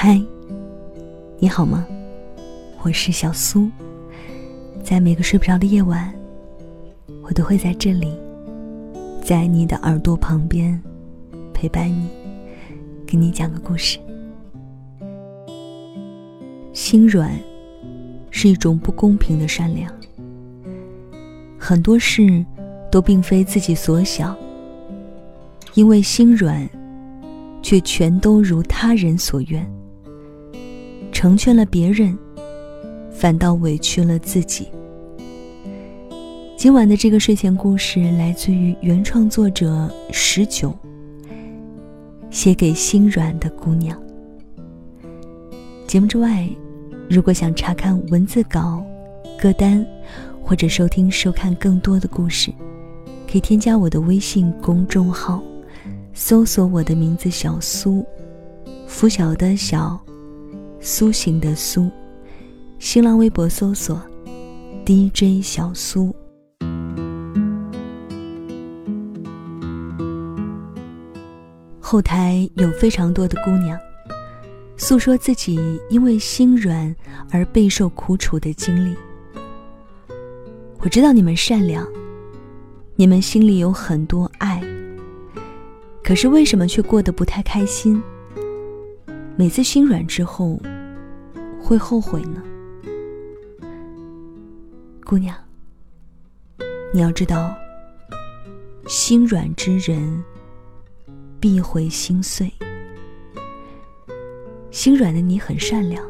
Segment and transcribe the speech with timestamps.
[0.00, 0.16] 嗨，
[1.40, 1.84] 你好吗？
[2.84, 3.68] 我是小苏，
[4.80, 6.14] 在每个睡不着的夜晚，
[7.20, 8.16] 我都会在这里，
[9.20, 10.80] 在你的耳朵旁边
[11.52, 12.08] 陪伴你，
[13.04, 13.98] 给你讲个故事。
[16.72, 17.36] 心软
[18.30, 19.92] 是一种不公平的善良，
[21.58, 22.46] 很多事
[22.88, 24.36] 都并非自己所想，
[25.74, 26.70] 因为心软，
[27.64, 29.68] 却全都如他人所愿。
[31.12, 32.16] 成全了别人，
[33.10, 34.68] 反倒委屈了自己。
[36.56, 40.76] 今晚的这个睡前故事来自于原创作者十九，
[42.30, 43.96] 写给心软的姑娘。
[45.86, 46.48] 节目之外，
[47.08, 48.84] 如果想查看文字稿、
[49.40, 49.86] 歌单，
[50.42, 52.52] 或者收听、收看更多的故事，
[53.30, 55.42] 可以添加我的微信公众号，
[56.12, 58.04] 搜索我的名字“小苏”，
[58.86, 59.98] 拂晓的小。
[60.80, 61.90] 苏醒的苏，
[62.78, 64.00] 新浪微博搜索
[64.86, 66.14] DJ 小苏。
[71.80, 73.78] 后台有非常多的姑娘，
[74.76, 75.58] 诉说自己
[75.90, 76.94] 因为心软
[77.30, 78.94] 而备受苦楚的经历。
[80.78, 81.86] 我知道你们善良，
[82.94, 84.62] 你们心里有很多爱，
[86.04, 88.00] 可是为什么却过得不太开心？
[89.38, 90.60] 每次心软之后，
[91.62, 92.42] 会后悔呢。
[95.04, 95.32] 姑娘，
[96.92, 97.56] 你要知道，
[98.88, 100.24] 心软之人
[101.38, 102.52] 必会心碎。
[104.72, 106.04] 心软的你很善良，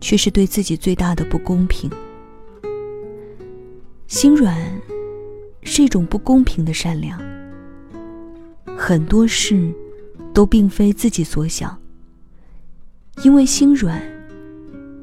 [0.00, 1.88] 却是对自己最大的不公平。
[4.08, 4.58] 心软
[5.62, 7.22] 是一种不公平的善良，
[8.76, 9.72] 很多事
[10.32, 11.80] 都并非自己所想。
[13.22, 14.02] 因为心软，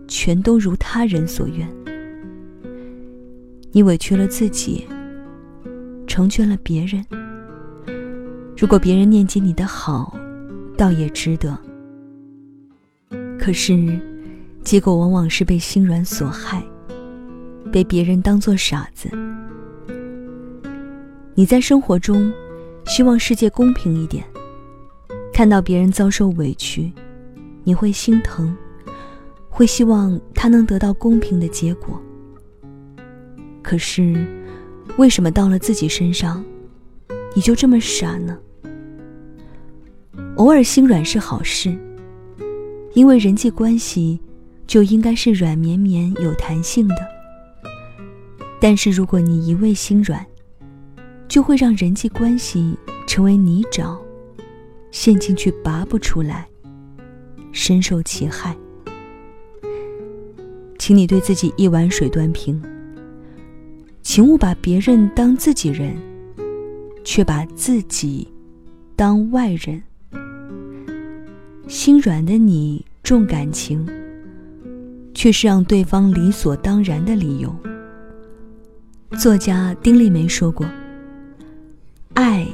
[0.08, 1.68] 全都如他人所愿。
[3.72, 4.86] 你委屈了自己，
[6.06, 7.04] 成全了别人。
[8.58, 10.16] 如果别人念及你的好，
[10.78, 11.58] 倒也值得。
[13.40, 14.00] 可是，
[14.62, 16.62] 结果往往是被心软所害，
[17.72, 19.10] 被别人当作傻子。
[21.34, 22.32] 你在生活中，
[22.86, 24.24] 希望世界公平一点，
[25.34, 26.92] 看到别人遭受委屈。
[27.64, 28.56] 你会心疼，
[29.50, 32.02] 会希望他能得到公平的结果。
[33.62, 34.26] 可是，
[34.98, 36.44] 为什么到了自己身上，
[37.36, 38.38] 你就这么傻呢？
[40.38, 41.78] 偶尔心软是好事，
[42.94, 44.20] 因为人际关系
[44.66, 46.96] 就应该是软绵绵、有弹性的。
[48.60, 50.26] 但是，如果你一味心软，
[51.28, 52.76] 就会让人际关系
[53.08, 53.98] 成为泥沼，
[54.90, 56.48] 陷进去拔不出来。
[57.52, 58.56] 深受其害，
[60.80, 62.62] 请你对自己一碗水端平。
[64.02, 65.96] 请勿把别人当自己人，
[67.04, 68.28] 却把自己
[68.96, 69.82] 当外人。
[71.68, 73.88] 心软的你重感情，
[75.14, 77.56] 却是让对方理所当然的理由。
[79.20, 80.66] 作家丁立梅说过
[82.16, 82.48] ：“爱，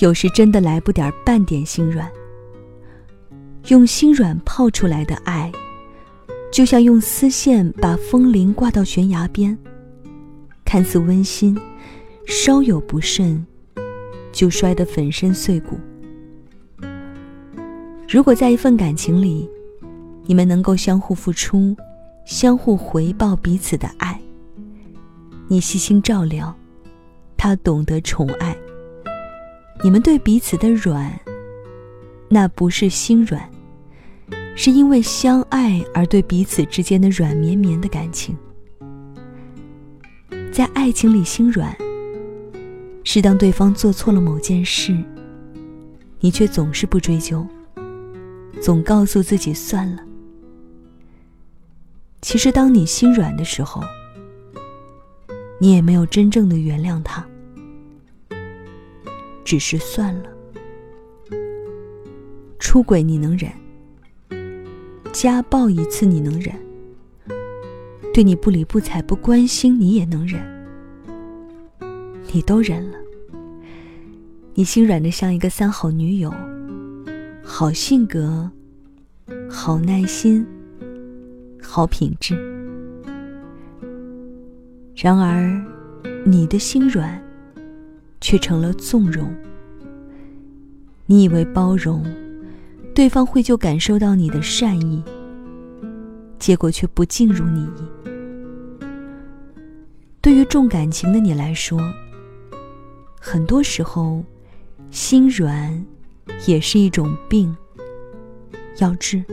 [0.00, 2.06] 有时真的来不点半点心软。”
[3.68, 5.52] 用心软泡出来的爱，
[6.50, 9.56] 就像用丝线把风铃挂到悬崖边，
[10.64, 11.58] 看似温馨，
[12.26, 13.44] 稍有不慎，
[14.32, 15.78] 就摔得粉身碎骨。
[18.08, 19.46] 如果在一份感情里，
[20.24, 21.76] 你们能够相互付出，
[22.24, 24.18] 相互回报彼此的爱，
[25.46, 26.56] 你细心照料，
[27.36, 28.56] 他懂得宠爱，
[29.84, 31.20] 你们对彼此的软，
[32.30, 33.46] 那不是心软。
[34.60, 38.36] 是因为相爱而对彼此之间的软绵绵的感情，
[40.50, 41.72] 在爱情里心软，
[43.04, 44.98] 是当对方做错了某件事，
[46.18, 47.46] 你却总是不追究，
[48.60, 50.02] 总告诉自己算了。
[52.20, 53.80] 其实，当你心软的时候，
[55.60, 57.24] 你也没有真正的原谅他，
[59.44, 60.28] 只是算了。
[62.58, 63.48] 出轨你能忍？
[65.20, 66.54] 家暴一次你能忍，
[68.14, 70.40] 对你不理不睬不关心你也能忍，
[72.32, 72.96] 你都忍了。
[74.54, 76.32] 你心软的像一个三好女友，
[77.42, 78.48] 好性格，
[79.50, 80.46] 好耐心，
[81.60, 82.36] 好品质。
[84.94, 85.60] 然而，
[86.24, 87.20] 你的心软，
[88.20, 89.34] 却成了纵容。
[91.06, 92.06] 你以为包容。
[92.98, 95.00] 对方会就感受到你的善意，
[96.36, 98.08] 结果却不尽如你意。
[100.20, 101.78] 对于重感情的你来说，
[103.20, 104.24] 很多时候，
[104.90, 105.86] 心软
[106.44, 107.56] 也是一种病，
[108.78, 109.24] 要治。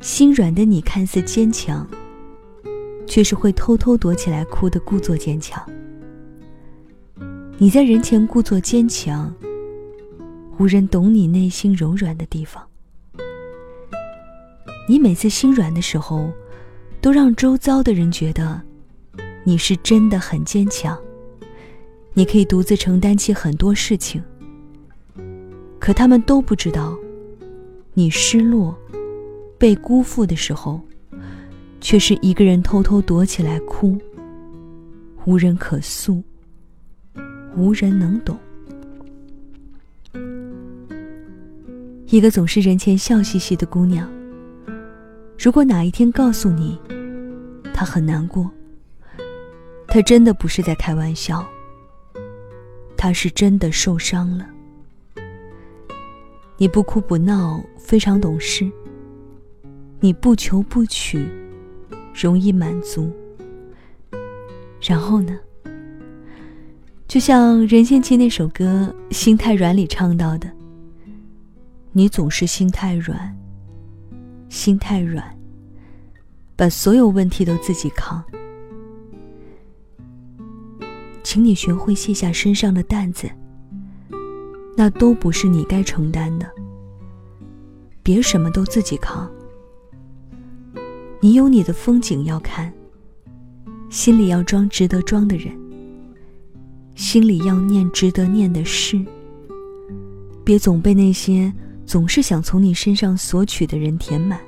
[0.00, 1.86] 心软的你看似坚强，
[3.06, 5.62] 却是会偷偷躲起来哭的，故作坚强。
[7.58, 9.30] 你在人前故作坚强，
[10.58, 12.62] 无人懂你内心柔软的地方。
[14.88, 16.30] 你每次心软的时候，
[17.00, 18.60] 都让周遭的人觉得。
[19.46, 20.98] 你是真的很坚强，
[22.14, 24.22] 你可以独自承担起很多事情。
[25.78, 26.96] 可他们都不知道，
[27.92, 28.74] 你失落、
[29.58, 30.80] 被辜负的时候，
[31.78, 33.98] 却是一个人偷偷躲起来哭，
[35.26, 36.22] 无人可诉，
[37.54, 38.38] 无人能懂。
[42.14, 44.08] 一个总是人前笑嘻嘻的姑娘，
[45.36, 46.78] 如果哪一天告诉你，
[47.72, 48.48] 她很难过。
[49.88, 51.44] 他真的不是在开玩笑，
[52.96, 54.46] 他是真的受伤了。
[56.56, 58.70] 你不哭不闹，非常懂事。
[59.98, 61.28] 你不求不取，
[62.14, 63.10] 容易满足。
[64.80, 65.36] 然后呢？
[67.08, 70.48] 就像任贤齐那首歌《心太软》里唱到的
[71.96, 73.32] ：“你总是心太软，
[74.48, 75.24] 心太软，
[76.56, 78.20] 把所有问题都自己扛。”
[81.22, 83.30] 请你学会卸下身上的担子，
[84.76, 86.50] 那都不是你该承担的。
[88.02, 89.30] 别什么都自己扛。
[91.20, 92.72] 你有你的风景要看，
[93.88, 95.56] 心里要装值得装的人，
[96.96, 99.00] 心里要念值得念的事。
[100.44, 101.50] 别总被那些
[101.86, 104.40] 总是想从你身上索取的人填满。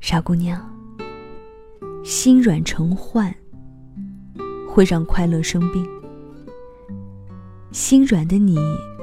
[0.00, 0.60] 傻姑娘，
[2.04, 3.34] 心软成患。
[4.68, 5.88] 会让快乐生病。
[7.72, 8.58] 心软的你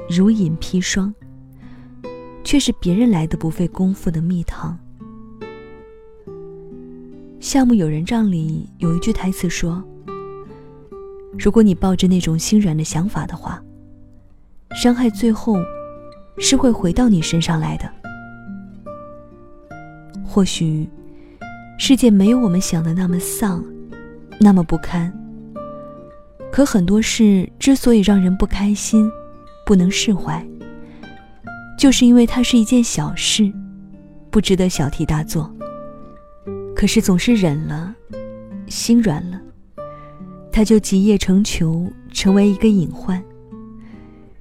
[0.08, 1.12] 如饮砒霜，
[2.44, 4.78] 却是别人来的不费功夫的蜜糖。
[7.40, 9.82] 夏目友人帐里有一句台词说
[11.36, 13.60] ：“如果你抱着那种心软的想法的话，
[14.76, 15.56] 伤害最后
[16.38, 17.90] 是会回到你身上来的。
[20.24, 20.88] 或许
[21.78, 23.64] 世界没有我们想的那么丧，
[24.40, 25.12] 那么不堪。”
[26.50, 29.10] 可很多事之所以让人不开心、
[29.66, 30.44] 不能释怀，
[31.76, 33.52] 就是因为它是一件小事，
[34.30, 35.52] 不值得小题大做。
[36.76, 37.92] 可是总是忍了，
[38.68, 39.40] 心软了，
[40.52, 43.20] 它就积叶成球，成为一个隐患，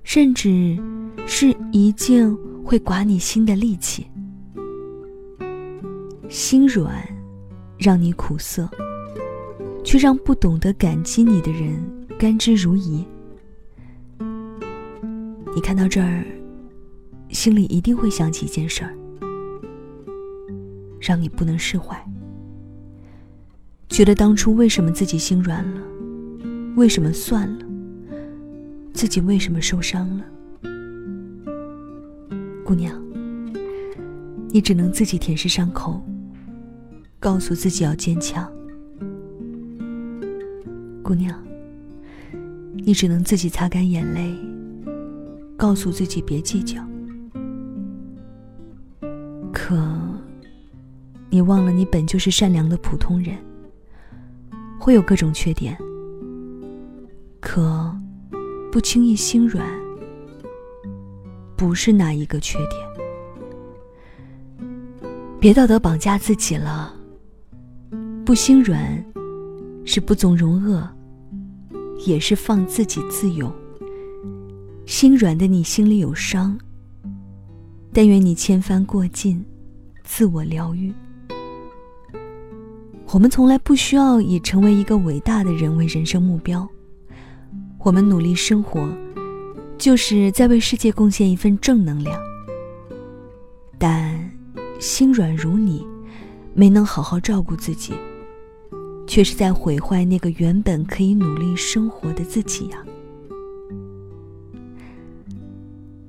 [0.03, 0.77] 甚至
[1.25, 4.05] 是一件会刮你心的利器。
[6.29, 7.03] 心软，
[7.77, 8.69] 让你苦涩，
[9.83, 11.81] 却让不懂得感激你的人。
[12.17, 13.03] 甘之如饴。
[15.53, 16.23] 你看到这儿，
[17.29, 18.93] 心里一定会想起一件事儿，
[21.01, 22.01] 让你不能释怀。
[23.89, 25.81] 觉得当初为什么自己心软了？
[26.77, 27.65] 为什么算了？
[28.93, 30.23] 自己为什么受伤了？
[32.63, 32.99] 姑娘，
[34.49, 36.01] 你只能自己舔舐伤口，
[37.19, 38.51] 告诉自己要坚强。
[41.03, 41.37] 姑娘。
[42.85, 44.35] 你只能自己擦干眼泪，
[45.55, 46.85] 告诉自己别计较。
[49.53, 49.81] 可，
[51.29, 53.37] 你忘了你本就是善良的普通人，
[54.77, 55.77] 会有各种缺点。
[57.39, 57.95] 可，
[58.69, 59.65] 不轻易心软，
[61.55, 64.69] 不是哪一个缺点。
[65.39, 66.93] 别道德绑架自己了。
[68.25, 69.03] 不心软，
[69.85, 70.87] 是不纵容恶。
[72.05, 73.49] 也是放自己自由。
[74.85, 76.57] 心软的你心里有伤，
[77.93, 79.43] 但愿你千帆过尽，
[80.03, 80.93] 自我疗愈。
[83.13, 86.67] 我们从来不需要以成为一个伟大的人为人生目标，
[87.79, 88.85] 我们努力生活，
[89.83, 92.17] 就是在为世界贡献一份正能量。
[93.77, 94.31] 但
[94.79, 95.85] 心软如你，
[96.53, 97.93] 没能好好照顾自己。
[99.05, 102.81] 却是在毁坏那个原本可以努力生活的自己呀。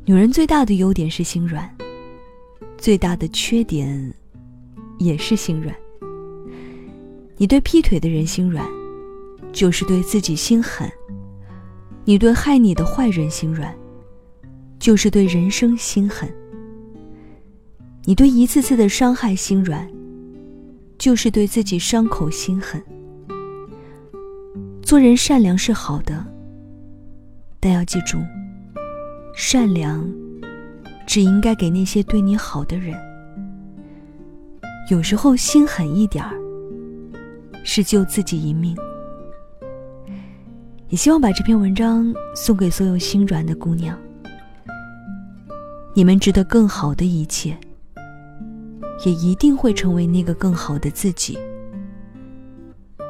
[0.04, 1.68] 女人最大的优点是心软，
[2.78, 4.14] 最大的缺点
[4.98, 5.74] 也是心软。
[7.36, 8.64] 你对劈腿的人心软，
[9.52, 10.88] 就是对自己心狠；
[12.06, 13.74] 你对害你的坏人心软，
[14.78, 16.28] 就是对人生心狠；
[18.04, 19.88] 你对一次次的伤害心软，
[20.98, 22.82] 就是对自己伤口心狠。
[24.82, 26.22] 做人善良是好的，
[27.58, 28.18] 但要记住，
[29.34, 30.06] 善良
[31.06, 32.94] 只应该给那些对你好的人。
[34.90, 36.36] 有时候心狠一点儿，
[37.64, 38.76] 是救自己一命。
[40.94, 43.98] 也希望把这篇文章送给所有心软的姑娘。
[45.92, 47.58] 你们值得更好的一切，
[49.04, 51.36] 也一定会成为那个更好的自己。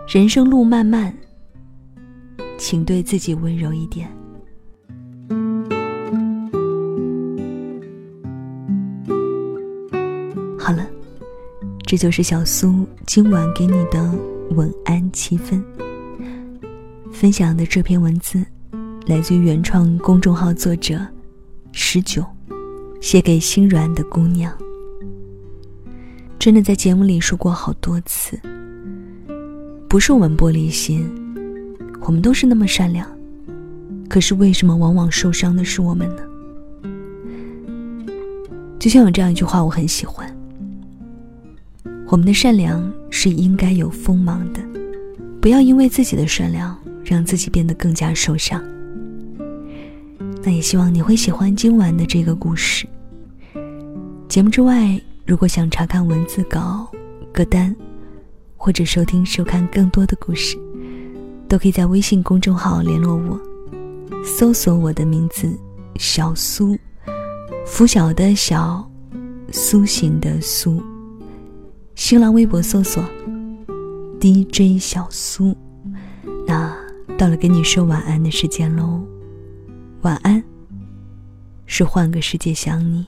[0.08, 1.14] 人生路漫漫，
[2.56, 4.08] 请对自己温柔一点。
[10.58, 10.86] 好了，
[11.82, 14.10] 这就是小苏今晚给你的
[14.56, 15.62] 晚安七分。
[17.14, 18.44] 分享的这篇文字，
[19.06, 20.98] 来自于原创公众号作者
[21.70, 22.24] 十九，
[23.00, 24.52] 写给心软的姑娘。
[26.40, 28.36] 真的在节目里说过好多次，
[29.88, 31.08] 不是我们玻璃心，
[32.00, 33.08] 我们都是那么善良，
[34.08, 36.22] 可是为什么往往受伤的是我们呢？
[38.80, 40.28] 就像有这样一句话，我很喜欢：
[42.08, 44.60] 我们的善良是应该有锋芒的，
[45.40, 46.76] 不要因为自己的善良。
[47.04, 48.62] 让自己变得更加受伤。
[50.42, 52.86] 那也希望你会喜欢今晚的这个故事。
[54.28, 56.90] 节目之外，如果想查看文字稿、
[57.32, 57.74] 歌单，
[58.56, 60.58] 或者收听、收看更多的故事，
[61.48, 63.40] 都可以在微信公众号联络我，
[64.24, 65.48] 搜索我的名字
[65.96, 66.76] “小苏”，
[67.64, 68.90] 拂晓的小，
[69.52, 70.82] 苏醒的苏。
[71.94, 73.04] 新浪微博搜索
[74.20, 75.56] “DJ 小苏”。
[76.46, 76.73] 那。
[77.16, 79.00] 到了跟你说晚安的时间喽，
[80.02, 80.42] 晚安，
[81.64, 83.06] 是换个世界想你。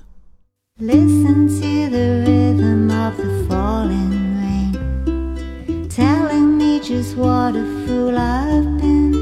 [0.78, 8.78] Listen to the rhythm of the falling rain, telling me just what a fool I've
[8.80, 9.16] been.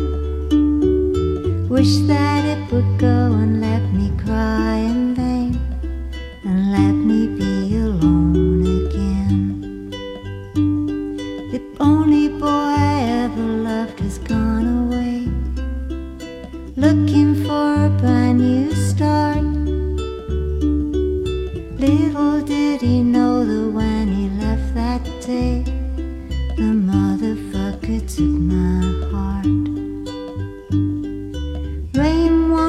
[1.68, 3.60] Wish that it would go and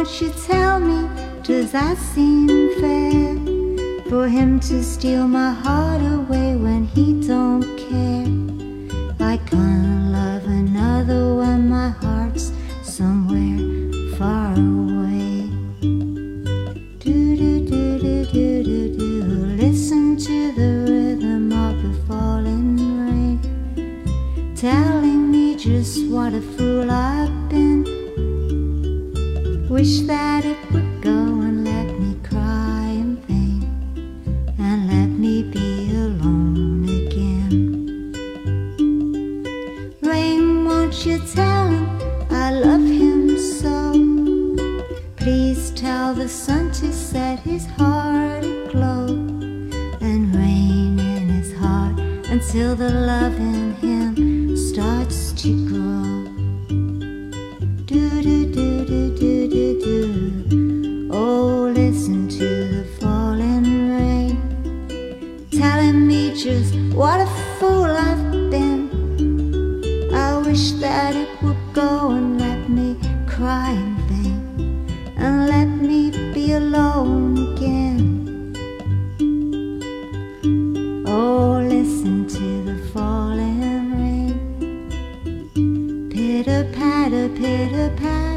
[0.05, 1.09] won't you tell me,
[1.41, 2.47] does that seem
[2.79, 3.33] fair?
[4.07, 8.27] For him to steal my heart away when he don't care.
[9.19, 12.51] I can't love another when my heart's
[12.83, 13.57] somewhere
[14.15, 15.49] far away.
[16.99, 19.23] Do do do do do do do.
[19.57, 27.49] Listen to the rhythm of the falling rain, telling me just what a fool I've
[27.49, 27.84] been.
[29.75, 33.61] Wish that it would go and let me cry in vain,
[34.57, 38.13] and let me be alone again.
[40.01, 41.89] Rain, won't you tell him
[42.31, 43.91] I love him so?
[45.17, 49.07] Please tell the sun to set his heart aglow
[49.99, 56.24] and rain in his heart until the love in him starts to grow.
[61.11, 64.37] Oh, listen to the falling rain,
[65.51, 67.25] telling me just what a
[67.59, 68.89] fool I've been.
[70.13, 72.95] I wish that it would go and let me
[73.27, 78.53] cry in vain, and let me be alone again.
[81.05, 84.89] Oh, listen to the falling rain,
[86.09, 88.34] pitter patter, pitter patter.